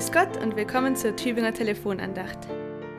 Grüß 0.00 0.12
Gott 0.12 0.42
und 0.42 0.56
willkommen 0.56 0.96
zur 0.96 1.14
Tübinger 1.14 1.52
Telefonandacht. 1.52 2.48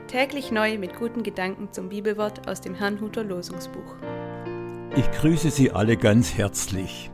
Täglich 0.06 0.52
neu 0.52 0.78
mit 0.78 0.96
guten 0.96 1.24
Gedanken 1.24 1.74
zum 1.74 1.90
Bibelwort 1.90 2.48
aus 2.48 2.62
dem 2.62 2.76
Herrnhuter 2.76 3.24
Losungsbuch. 3.24 3.96
Ich 4.96 5.10
grüße 5.10 5.50
Sie 5.50 5.72
alle 5.72 5.98
ganz 5.98 6.36
herzlich. 6.36 7.10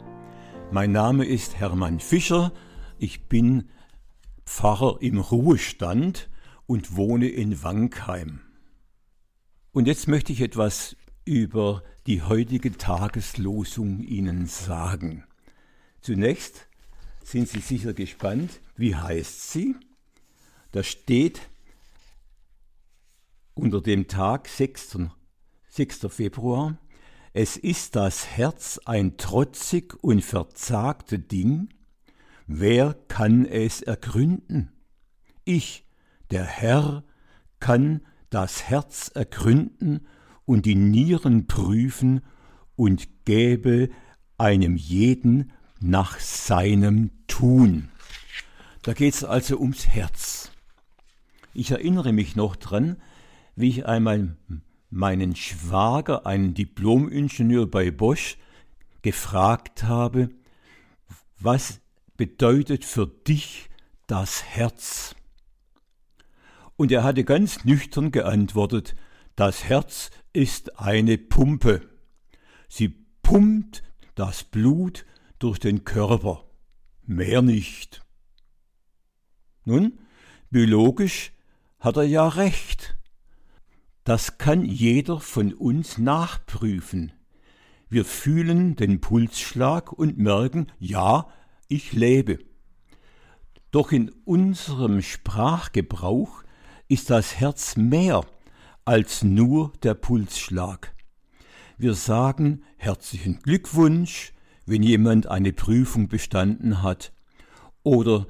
Mein 0.72 0.92
Name 0.92 1.24
ist 1.24 1.58
Hermann 1.58 2.02
Fischer. 2.02 2.52
Ich 3.00 3.30
bin 3.30 3.70
Pfarrer 4.46 4.98
im 5.00 5.20
Ruhestand 5.20 6.30
und 6.66 6.98
wohne 6.98 7.30
in 7.30 7.64
Wankheim. 7.64 8.42
Und 9.72 9.88
jetzt 9.88 10.10
möchte 10.10 10.34
ich 10.34 10.42
etwas 10.42 10.98
über 11.24 11.82
die 12.08 12.24
heutige 12.24 12.74
Tageslosung 12.74 14.04
Ihnen 14.04 14.48
sagen. 14.48 15.24
Zunächst 16.02 16.67
sind 17.28 17.50
Sie 17.50 17.60
sicher 17.60 17.94
gespannt, 17.94 18.62
wie 18.78 18.96
heißt 18.96 19.52
sie? 19.52 19.76
Da 20.72 20.82
steht 20.82 21.42
unter 23.54 23.82
dem 23.82 24.08
Tag 24.08 24.48
6. 24.48 25.00
6. 25.68 26.08
Februar, 26.10 26.78
es 27.34 27.58
ist 27.58 27.98
das 27.98 28.28
Herz 28.28 28.80
ein 28.86 29.18
trotzig 29.18 30.02
und 30.02 30.24
verzagte 30.24 31.20
Ding, 31.20 31.68
wer 32.48 32.94
kann 33.10 33.46
es 33.46 33.82
ergründen? 33.82 34.72
Ich, 35.44 35.86
der 36.32 36.46
Herr, 36.46 37.04
kann 37.60 38.06
das 38.30 38.64
Herz 38.64 39.12
ergründen 39.14 40.08
und 40.46 40.66
die 40.66 40.76
Nieren 40.76 41.46
prüfen 41.48 42.22
und 42.78 43.26
gäbe 43.26 43.90
einem 44.38 44.78
jeden 44.78 45.52
nach 45.80 46.20
seinem 46.20 47.12
Tun. 47.28 47.90
Da 48.84 48.94
geht 48.94 49.14
es 49.14 49.24
also 49.24 49.58
ums 49.60 49.88
Herz. 49.88 50.52
Ich 51.54 51.72
erinnere 51.72 52.14
mich 52.14 52.36
noch 52.36 52.56
dran, 52.56 52.98
wie 53.56 53.70
ich 53.70 53.86
einmal 53.86 54.38
meinen 54.90 55.36
Schwager, 55.36 56.26
einen 56.26 56.54
Diplomingenieur 56.54 57.70
bei 57.70 57.92
Bosch, 57.92 58.38
gefragt 59.02 59.84
habe, 59.84 60.30
was 61.40 61.80
bedeutet 62.16 62.86
für 62.86 63.08
dich 63.08 63.70
das 64.08 64.44
Herz? 64.44 65.16
Und 66.76 66.92
er 66.92 67.04
hatte 67.04 67.24
ganz 67.24 67.66
nüchtern 67.66 68.12
geantwortet, 68.12 68.96
das 69.36 69.64
Herz 69.66 70.12
ist 70.34 70.80
eine 70.80 71.18
Pumpe. 71.18 71.82
Sie 72.70 72.90
pumpt 73.22 73.84
das 74.16 74.44
Blut 74.44 75.06
durch 75.40 75.60
den 75.60 75.84
Körper, 75.84 76.44
mehr 77.04 77.42
nicht. 77.42 78.04
Nun, 79.66 80.00
biologisch 80.50 81.32
hat 81.80 81.98
er 81.98 82.04
ja 82.04 82.28
recht. 82.28 82.98
Das 84.04 84.38
kann 84.38 84.64
jeder 84.64 85.20
von 85.20 85.54
uns 85.54 85.98
nachprüfen. 85.98 87.12
Wir 87.90 88.06
fühlen 88.06 88.76
den 88.76 89.02
Pulsschlag 89.02 89.92
und 89.92 90.18
merken, 90.18 90.72
ja, 90.80 91.28
ich 91.68 91.94
lebe. 91.94 92.40
Doch 93.72 93.92
in 93.92 94.10
unserem 94.26 95.02
Sprachgebrauch 95.02 96.44
ist 96.88 97.10
das 97.10 97.36
Herz 97.36 97.76
mehr 97.76 98.26
als 98.86 99.24
nur 99.24 99.74
der 99.84 99.94
Pulsschlag. 99.94 100.96
Wir 101.78 101.94
sagen 101.94 102.64
herzlichen 102.78 103.40
Glückwunsch, 103.40 104.34
wenn 104.68 104.84
jemand 104.84 105.26
eine 105.28 105.54
Prüfung 105.54 106.10
bestanden 106.10 106.84
hat 106.84 107.12
oder 107.82 108.28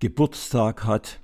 Geburtstag 0.00 0.84
hat. 0.84 1.20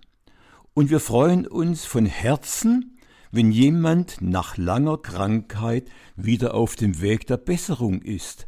Und 0.72 0.88
wir 0.88 1.00
freuen 1.00 1.46
uns 1.46 1.84
von 1.84 2.06
Herzen, 2.06 2.98
wenn 3.32 3.50
jemand 3.50 4.22
nach 4.22 4.56
langer 4.56 4.98
Krankheit 4.98 5.90
wieder 6.14 6.54
auf 6.54 6.76
dem 6.76 7.00
Weg 7.00 7.26
der 7.26 7.38
Besserung 7.38 8.00
ist. 8.02 8.46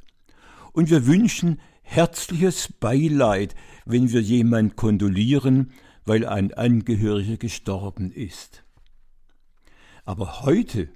Und 0.72 0.88
wir 0.88 1.06
wünschen 1.06 1.60
herzliches 1.82 2.72
Beileid, 2.78 3.56
wenn 3.86 4.12
wir 4.12 4.20
jemand 4.20 4.76
kondolieren, 4.76 5.72
weil 6.04 6.26
ein 6.26 6.54
Angehöriger 6.54 7.38
gestorben 7.38 8.12
ist. 8.12 8.62
Aber 10.04 10.42
heute 10.42 10.88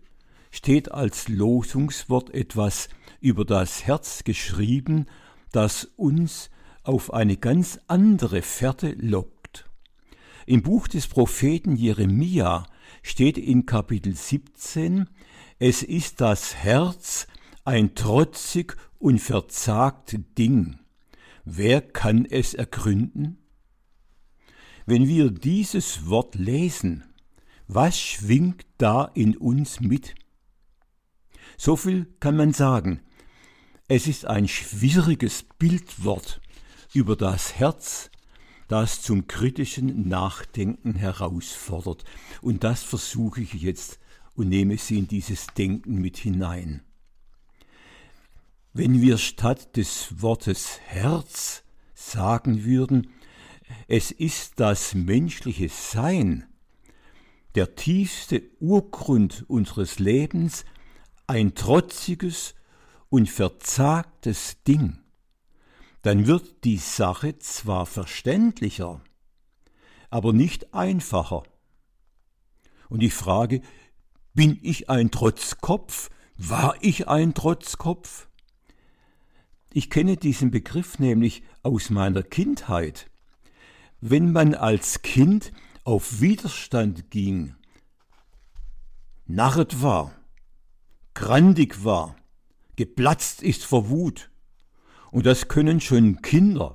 steht 0.53 0.93
als 0.93 1.29
Losungswort 1.29 2.33
etwas 2.33 2.89
über 3.23 3.45
das 3.45 3.87
Herz 3.87 4.25
geschrieben, 4.25 5.07
das 5.53 5.85
uns 5.97 6.51
auf 6.83 7.15
eine 7.15 7.37
ganz 7.37 7.79
andere 7.87 8.43
Fährte 8.43 8.93
lockt. 8.99 9.71
Im 10.45 10.63
Buch 10.63 10.89
des 10.89 11.07
Propheten 11.07 11.77
Jeremia 11.77 12.67
steht 13.03 13.39
in 13.39 13.65
Kapitel 13.65 14.15
17, 14.15 15.09
es 15.61 15.85
ist 15.85 16.21
das 16.21 16.57
Herz 16.57 17.29
ein 17.65 17.95
trotzig 17.95 18.77
und 18.99 19.21
verzagt 19.21 20.19
Ding. 20.37 20.81
Wer 21.45 21.81
kann 21.81 22.25
es 22.25 22.55
ergründen? 22.55 23.39
Wenn 24.85 25.07
wir 25.07 25.31
dieses 25.31 26.09
Wort 26.09 26.35
lesen, 26.35 27.05
was 27.69 27.99
schwingt 28.01 28.67
da 28.79 29.05
in 29.15 29.37
uns 29.37 29.81
mit? 29.81 30.17
So 31.57 31.77
viel 31.77 32.07
kann 32.19 32.37
man 32.37 32.53
sagen. 32.53 33.01
Es 33.95 34.07
ist 34.07 34.25
ein 34.25 34.49
schwieriges 34.49 35.45
Bildwort 35.59 36.41
über 36.95 37.15
das 37.15 37.57
Herz, 37.57 38.11
das 38.67 39.03
zum 39.03 39.27
kritischen 39.27 40.09
Nachdenken 40.09 40.95
herausfordert. 40.95 42.03
Und 42.41 42.65
das 42.65 42.83
versuche 42.83 43.43
ich 43.43 43.53
jetzt 43.53 43.99
und 44.35 44.49
nehme 44.49 44.79
sie 44.79 44.97
in 44.97 45.09
dieses 45.09 45.49
Denken 45.49 45.97
mit 45.97 46.17
hinein. 46.17 46.83
Wenn 48.73 49.03
wir 49.03 49.19
statt 49.19 49.77
des 49.77 50.23
Wortes 50.23 50.81
Herz 50.87 51.63
sagen 51.93 52.65
würden, 52.65 53.11
es 53.89 54.11
ist 54.11 54.55
das 54.59 54.95
menschliche 54.95 55.69
Sein, 55.69 56.47
der 57.55 57.75
tiefste 57.75 58.43
Urgrund 58.59 59.45
unseres 59.49 59.99
Lebens, 59.99 60.65
ein 61.27 61.55
trotziges 61.55 62.55
und 63.13 63.29
verzagtes 63.29 64.63
Ding, 64.67 64.99
dann 66.01 66.27
wird 66.27 66.65
die 66.65 66.79
Sache 66.79 67.39
zwar 67.39 67.85
verständlicher, 67.85 69.03
aber 70.09 70.33
nicht 70.33 70.73
einfacher. 70.73 71.43
Und 72.89 73.01
die 73.01 73.11
Frage, 73.11 73.61
bin 74.33 74.59
ich 74.63 74.89
ein 74.89 75.11
Trotzkopf? 75.11 76.09
War 76.39 76.75
ich 76.81 77.07
ein 77.07 77.35
Trotzkopf? 77.35 78.29
Ich 79.75 79.91
kenne 79.91 80.17
diesen 80.17 80.51
Begriff 80.51 80.99
nämlich 80.99 81.43
aus 81.63 81.91
meiner 81.91 82.23
Kindheit. 82.23 83.11
Wenn 84.01 84.33
man 84.33 84.55
als 84.55 85.03
Kind 85.03 85.53
auf 85.85 86.23
Widerstand 86.23 87.11
ging, 87.11 87.57
narret 89.27 89.83
war, 89.83 90.13
grandig 91.13 91.85
war, 91.85 92.17
geplatzt 92.77 93.43
ist 93.43 93.65
vor 93.65 93.89
Wut, 93.89 94.31
und 95.11 95.27
das 95.27 95.49
können 95.49 95.81
schon 95.81 96.23
Kinder, 96.23 96.73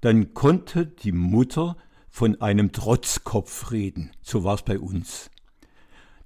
dann 0.00 0.34
konnte 0.34 0.86
die 0.86 1.12
Mutter 1.12 1.76
von 2.08 2.40
einem 2.40 2.72
Trotzkopf 2.72 3.70
reden, 3.70 4.12
so 4.22 4.44
war 4.44 4.54
es 4.54 4.62
bei 4.62 4.78
uns. 4.78 5.30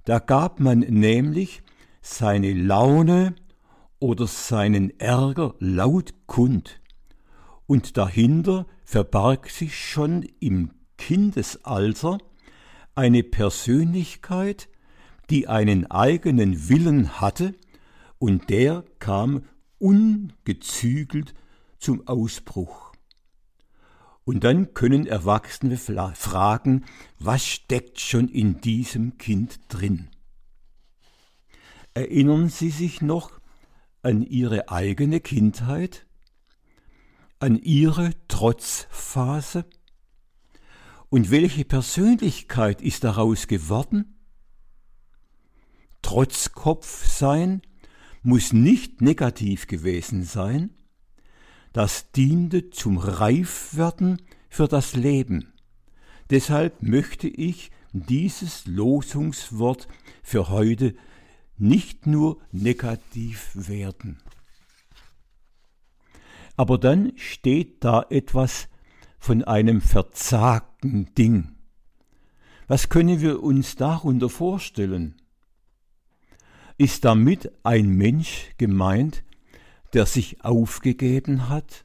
Da 0.05 0.19
gab 0.19 0.59
man 0.59 0.79
nämlich 0.79 1.61
seine 2.01 2.53
Laune 2.53 3.35
oder 3.99 4.27
seinen 4.27 4.97
Ärger 4.99 5.55
laut 5.59 6.13
kund, 6.25 6.79
und 7.67 7.97
dahinter 7.97 8.65
verbarg 8.83 9.49
sich 9.49 9.77
schon 9.77 10.23
im 10.39 10.71
Kindesalter 10.97 12.17
eine 12.95 13.23
Persönlichkeit, 13.23 14.69
die 15.29 15.47
einen 15.47 15.89
eigenen 15.91 16.69
Willen 16.69 17.21
hatte, 17.21 17.53
und 18.19 18.49
der 18.49 18.83
kam 18.99 19.45
ungezügelt 19.79 21.33
zum 21.79 22.07
Ausbruch. 22.07 22.93
Und 24.25 24.43
dann 24.43 24.75
können 24.75 25.07
Erwachsene 25.07 25.77
fragen, 25.77 26.85
was 27.17 27.43
steckt 27.43 27.99
schon 27.99 28.27
in 28.27 28.61
diesem 28.61 29.17
Kind 29.17 29.59
drin? 29.69 30.09
Erinnern 31.95 32.49
Sie 32.49 32.69
sich 32.69 33.01
noch 33.01 33.39
an 34.03 34.21
Ihre 34.21 34.69
eigene 34.69 35.19
Kindheit? 35.19 36.05
An 37.39 37.55
Ihre 37.57 38.11
Trotzphase? 38.27 39.65
Und 41.09 41.31
welche 41.31 41.65
Persönlichkeit 41.65 42.81
ist 42.81 43.03
daraus 43.03 43.47
geworden? 43.47 44.19
Trotzkopf 46.03 47.07
sein 47.07 47.61
muss 48.21 48.53
nicht 48.53 49.01
negativ 49.01 49.67
gewesen 49.67 50.23
sein, 50.23 50.71
das 51.73 52.11
diente 52.11 52.69
zum 52.69 52.97
Reifwerden 52.97 54.21
für 54.49 54.67
das 54.67 54.95
Leben. 54.95 55.53
Deshalb 56.29 56.81
möchte 56.83 57.27
ich 57.27 57.71
dieses 57.93 58.65
Losungswort 58.65 59.87
für 60.21 60.49
heute 60.49 60.95
nicht 61.57 62.07
nur 62.07 62.39
negativ 62.51 63.51
werden. 63.53 64.17
Aber 66.55 66.77
dann 66.77 67.13
steht 67.15 67.83
da 67.83 68.05
etwas 68.09 68.67
von 69.17 69.43
einem 69.43 69.81
verzagten 69.81 71.13
Ding. 71.15 71.55
Was 72.67 72.89
können 72.89 73.21
wir 73.21 73.41
uns 73.41 73.75
darunter 73.75 74.29
vorstellen? 74.29 75.18
Ist 76.79 77.03
damit 77.03 77.51
ein 77.63 77.89
Mensch 77.89 78.53
gemeint, 78.57 79.25
der 79.91 80.05
sich 80.05 80.45
aufgegeben 80.45 81.49
hat, 81.49 81.83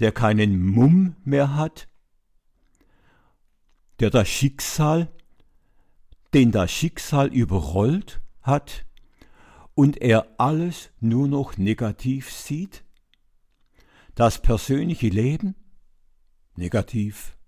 der 0.00 0.10
keinen 0.10 0.60
Mumm 0.66 1.14
mehr 1.24 1.54
hat, 1.54 1.86
der 4.00 4.10
das 4.10 4.28
Schicksal, 4.28 5.12
den 6.34 6.50
das 6.50 6.72
Schicksal 6.72 7.28
überrollt 7.28 8.20
hat 8.40 8.84
und 9.76 10.02
er 10.02 10.40
alles 10.40 10.90
nur 10.98 11.28
noch 11.28 11.56
negativ 11.56 12.32
sieht? 12.32 12.82
Das 14.16 14.42
persönliche 14.42 15.08
Leben? 15.08 15.54
Negativ. 16.56 17.38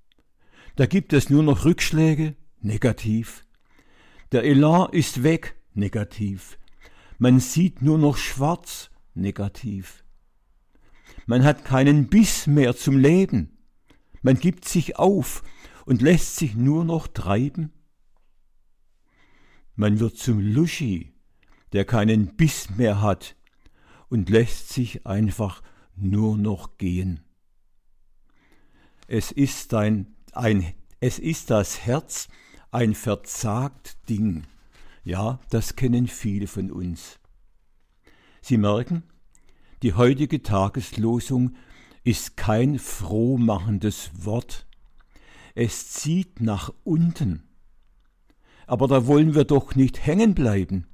Da 0.77 0.87
gibt 0.87 1.13
es 1.13 1.29
nur 1.29 1.43
noch 1.43 1.65
Rückschläge? 1.65 2.37
Negativ. 2.61 3.45
Der 4.31 4.45
Elan 4.45 4.93
ist 4.93 5.25
weg? 5.25 5.57
Negativ. 5.75 6.59
Man 7.19 7.41
sieht 7.41 7.83
nur 7.83 7.99
noch 7.99 8.17
schwarz? 8.17 8.91
Negativ. 9.15 10.05
Man 11.27 11.45
hat 11.45 11.65
keinen 11.65 12.09
Biss 12.09 12.47
mehr 12.47 12.77
zum 12.77 12.99
Leben. 12.99 13.59
Man 14.23 14.39
gibt 14.39 14.67
sich 14.67 14.99
auf 14.99 15.43
und 15.85 16.03
lässt 16.03 16.37
sich 16.37 16.55
nur 16.55 16.85
noch 16.85 17.07
treiben? 17.07 17.73
Man 19.77 20.01
wird 20.01 20.17
zum 20.17 20.41
Luschi, 20.41 21.13
der 21.73 21.85
keinen 21.85 22.37
Biss 22.37 22.71
mehr 22.71 23.03
hat 23.03 23.37
und 24.09 24.31
lässt 24.31 24.69
sich 24.71 25.07
einfach 25.07 25.63
nur 25.97 26.37
noch 26.37 26.79
gehen. 26.79 27.21
Es 29.07 29.33
ist 29.33 29.75
ein, 29.75 30.15
ein 30.33 30.75
es 31.01 31.19
ist 31.19 31.51
das 31.51 31.85
Herz 31.85 32.29
ein 32.71 32.95
verzagt 32.95 34.09
Ding. 34.09 34.47
Ja, 35.05 35.39
das 35.51 35.77
kennen 35.77 36.07
viele 36.07 36.47
von 36.47 36.71
uns. 36.71 37.19
Sie 38.41 38.57
merken, 38.57 39.03
die 39.83 39.93
heutige 39.93 40.43
Tageslosung 40.43 41.55
ist 42.05 42.37
kein 42.37 42.79
frohmachendes 42.79 44.11
Wort, 44.15 44.67
es 45.55 45.91
zieht 45.91 46.41
nach 46.41 46.73
unten. 46.85 47.43
Aber 48.67 48.89
da 48.89 49.07
wollen 49.07 49.35
wir 49.35 49.45
doch 49.45 49.75
nicht 49.75 50.07
hängen 50.07 50.35
bleiben. 50.35 50.87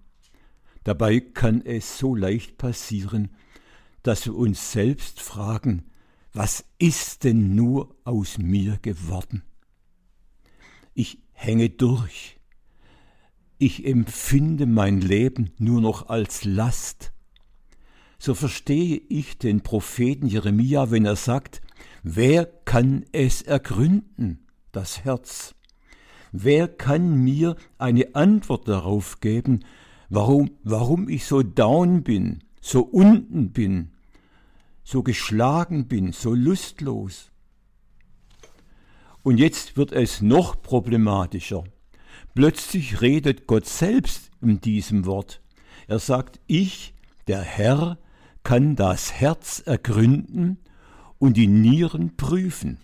Dabei 0.83 1.21
kann 1.21 1.65
es 1.65 1.99
so 1.99 2.15
leicht 2.15 2.59
passieren, 2.59 3.31
dass 4.03 4.27
wir 4.27 4.35
uns 4.35 4.73
selbst 4.73 5.21
fragen, 5.21 5.85
was 6.33 6.65
ist 6.79 7.25
denn 7.25 7.55
nur 7.55 7.95
aus 8.05 8.39
mir 8.39 8.79
geworden? 8.83 9.43
Ich 10.95 11.19
hänge 11.33 11.71
durch. 11.71 12.40
Ich 13.63 13.87
empfinde 13.87 14.67
mein 14.67 15.01
Leben 15.01 15.53
nur 15.59 15.81
noch 15.81 16.09
als 16.09 16.45
Last. 16.45 17.13
So 18.19 18.35
verstehe 18.35 19.01
ich 19.09 19.39
den 19.39 19.61
Propheten 19.61 20.27
Jeremia, 20.27 20.91
wenn 20.91 21.05
er 21.05 21.15
sagt, 21.15 21.63
wer 22.03 22.47
kann 22.65 23.05
es 23.13 23.43
ergründen? 23.43 24.47
das 24.73 25.05
Herz. 25.05 25.55
Wer 26.33 26.69
kann 26.69 27.17
mir 27.17 27.57
eine 27.79 28.15
Antwort 28.15 28.69
darauf 28.69 29.21
geben, 29.21 29.65
warum, 30.09 30.53
warum 30.63 31.09
ich 31.09 31.25
so 31.25 31.43
down 31.43 32.03
bin, 32.03 32.45
so 32.61 32.83
unten 32.83 33.51
bin, 33.53 33.91
so 34.85 35.03
geschlagen 35.03 35.89
bin, 35.89 36.13
so 36.13 36.35
lustlos? 36.35 37.31
Und 39.23 39.39
jetzt 39.39 39.77
wird 39.77 39.93
es 39.93 40.23
noch 40.23 40.63
problematischer. 40.63 41.65
Plötzlich 42.35 43.01
redet 43.01 43.47
Gott 43.47 43.67
selbst 43.67 44.31
in 44.41 44.61
diesem 44.61 45.05
Wort. 45.07 45.41
Er 45.89 45.99
sagt, 45.99 46.41
ich, 46.47 46.95
der 47.27 47.43
Herr, 47.43 47.99
kann 48.43 48.77
das 48.77 49.13
Herz 49.13 49.63
ergründen 49.65 50.59
und 51.19 51.37
die 51.37 51.47
Nieren 51.47 52.17
prüfen 52.17 52.79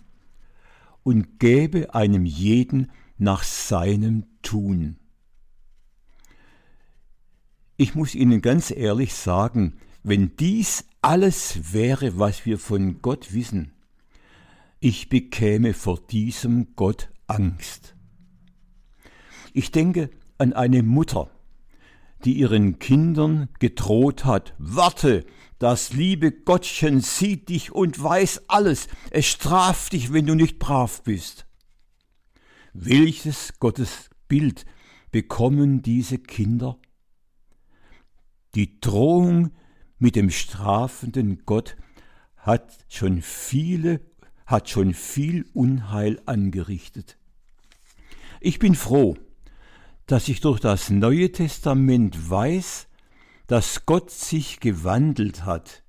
und 1.03 1.39
gäbe 1.39 1.95
einem 1.95 2.25
jeden 2.25 2.91
nach 3.17 3.43
seinem 3.43 4.25
Tun. 4.41 4.97
Ich 7.77 7.95
muss 7.95 8.15
Ihnen 8.15 8.41
ganz 8.41 8.71
ehrlich 8.71 9.13
sagen, 9.13 9.77
wenn 10.03 10.35
dies 10.35 10.85
alles 11.01 11.73
wäre, 11.73 12.19
was 12.19 12.45
wir 12.45 12.59
von 12.59 13.01
Gott 13.01 13.33
wissen, 13.33 13.71
ich 14.79 15.09
bekäme 15.09 15.73
vor 15.73 15.99
diesem 15.99 16.75
Gott 16.75 17.09
Angst. 17.27 17.96
Ich 19.53 19.71
denke 19.71 20.09
an 20.37 20.53
eine 20.53 20.83
Mutter, 20.83 21.29
die 22.25 22.33
ihren 22.33 22.79
Kindern 22.79 23.49
gedroht 23.59 24.25
hat, 24.25 24.53
warte, 24.57 25.25
das 25.59 25.93
liebe 25.93 26.31
Gottchen 26.31 27.01
sieht 27.01 27.49
dich 27.49 27.71
und 27.71 28.01
weiß 28.01 28.43
alles. 28.47 28.87
Es 29.09 29.25
straft 29.25 29.93
dich, 29.93 30.13
wenn 30.13 30.27
du 30.27 30.35
nicht 30.35 30.59
brav 30.59 31.03
bist. 31.03 31.47
Welches 32.73 33.57
Gottesbild 33.59 34.65
bekommen 35.11 35.81
diese 35.81 36.19
Kinder? 36.19 36.77
Die 38.53 38.79
Drohung 38.79 39.51
mit 39.97 40.15
dem 40.15 40.29
strafenden 40.29 41.43
Gott 41.45 41.75
hat 42.35 42.77
schon 42.87 43.21
viele, 43.23 44.01
hat 44.45 44.69
schon 44.69 44.93
viel 44.93 45.45
Unheil 45.53 46.21
angerichtet. 46.25 47.17
Ich 48.39 48.59
bin 48.59 48.75
froh, 48.75 49.17
dass 50.07 50.29
ich 50.29 50.39
durch 50.39 50.61
das 50.61 50.89
Neue 50.89 51.31
Testament 51.31 52.29
weiß, 52.29 52.87
dass 53.45 53.85
Gott 53.85 54.09
sich 54.09 54.59
gewandelt 54.59 55.45
hat. 55.45 55.83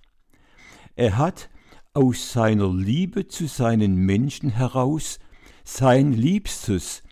Er 0.96 1.16
hat 1.16 1.48
aus 1.94 2.32
seiner 2.32 2.72
Liebe 2.72 3.28
zu 3.28 3.46
seinen 3.46 3.94
Menschen 3.96 4.50
heraus 4.50 5.20
sein 5.64 6.12
Liebstes, 6.12 7.02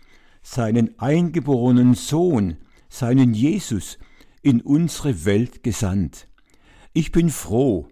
seinen 0.41 0.99
eingeborenen 0.99 1.93
Sohn, 1.93 2.57
seinen 2.89 3.33
Jesus 3.33 3.97
in 4.41 4.61
unsere 4.61 5.25
Welt 5.25 5.63
gesandt. 5.63 6.27
Ich 6.93 7.11
bin 7.11 7.29
froh, 7.29 7.87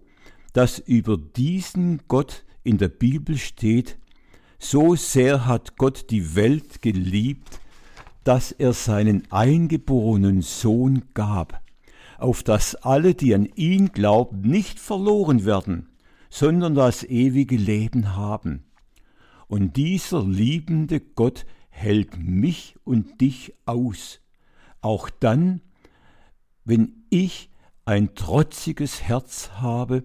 dass 0.52 0.78
über 0.78 1.16
diesen 1.16 2.02
Gott 2.08 2.44
in 2.64 2.78
der 2.78 2.88
Bibel 2.88 3.38
steht, 3.38 3.98
so 4.58 4.94
sehr 4.94 5.46
hat 5.46 5.76
Gott 5.76 6.10
die 6.10 6.34
Welt 6.34 6.82
geliebt, 6.82 7.60
dass 8.26 8.52
er 8.52 8.72
seinen 8.72 9.30
eingeborenen 9.30 10.42
Sohn 10.42 11.04
gab 11.14 11.62
auf 12.18 12.42
dass 12.42 12.74
alle, 12.76 13.14
die 13.14 13.34
an 13.34 13.46
ihn 13.56 13.92
glauben, 13.92 14.40
nicht 14.42 14.78
verloren 14.78 15.44
werden, 15.44 15.88
sondern 16.30 16.74
das 16.74 17.04
ewige 17.04 17.56
Leben 17.56 18.16
haben. 18.16 18.64
Und 19.48 19.76
dieser 19.76 20.24
liebende 20.24 21.00
Gott 21.00 21.46
hält 21.68 22.18
mich 22.18 22.76
und 22.84 23.20
dich 23.20 23.54
aus, 23.64 24.20
auch 24.80 25.10
dann, 25.10 25.60
wenn 26.64 27.04
ich 27.10 27.50
ein 27.84 28.14
trotziges 28.14 29.02
Herz 29.02 29.50
habe 29.60 30.02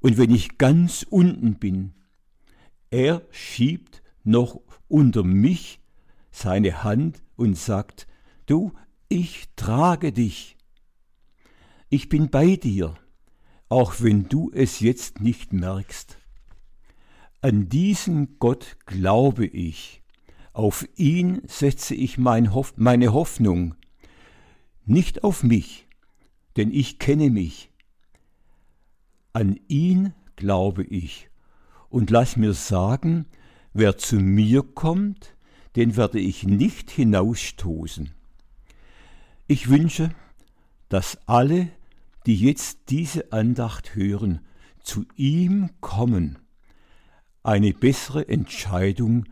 und 0.00 0.18
wenn 0.18 0.30
ich 0.30 0.58
ganz 0.58 1.06
unten 1.08 1.54
bin. 1.54 1.94
Er 2.90 3.22
schiebt 3.30 4.02
noch 4.24 4.60
unter 4.88 5.22
mich 5.24 5.77
seine 6.38 6.84
Hand 6.84 7.22
und 7.36 7.56
sagt, 7.56 8.06
du, 8.46 8.72
ich 9.08 9.48
trage 9.56 10.12
dich 10.12 10.58
ich 11.90 12.10
bin 12.10 12.28
bei 12.28 12.56
dir, 12.56 12.94
auch 13.70 13.94
wenn 14.00 14.28
du 14.28 14.50
es 14.52 14.80
jetzt 14.80 15.22
nicht 15.22 15.54
merkst. 15.54 16.18
An 17.40 17.68
diesen 17.70 18.38
Gott 18.38 18.76
glaube 18.84 19.46
ich, 19.46 20.02
auf 20.52 20.86
ihn 20.96 21.40
setze 21.46 21.94
ich 21.94 22.18
mein 22.18 22.52
Hoff 22.52 22.74
meine 22.76 23.14
Hoffnung, 23.14 23.74
nicht 24.84 25.24
auf 25.24 25.42
mich, 25.42 25.86
denn 26.56 26.70
ich 26.72 26.98
kenne 26.98 27.30
mich. 27.30 27.70
An 29.32 29.58
ihn 29.68 30.12
glaube 30.36 30.84
ich 30.84 31.30
und 31.88 32.10
lass 32.10 32.36
mir 32.36 32.52
sagen, 32.52 33.26
wer 33.72 33.96
zu 33.96 34.16
mir 34.16 34.62
kommt, 34.62 35.36
den 35.78 35.96
werde 35.96 36.18
ich 36.18 36.42
nicht 36.42 36.90
hinausstoßen. 36.90 38.10
Ich 39.46 39.68
wünsche, 39.68 40.10
dass 40.88 41.20
alle, 41.26 41.68
die 42.26 42.34
jetzt 42.34 42.90
diese 42.90 43.30
Andacht 43.30 43.94
hören, 43.94 44.40
zu 44.82 45.04
ihm 45.14 45.70
kommen, 45.80 46.40
Eine 47.44 47.72
bessere 47.72 48.28
Entscheidung 48.28 49.26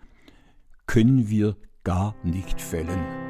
können 0.86 1.28
wir 1.28 1.56
gar 1.82 2.14
nicht 2.22 2.60
fällen. 2.60 3.25